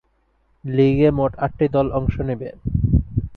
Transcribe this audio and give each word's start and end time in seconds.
লীগে 0.63 1.09
মোট 1.17 1.31
আটটি 1.45 1.65
দল 1.75 1.87
অংশ 1.97 2.15
নেবে। 2.29 2.47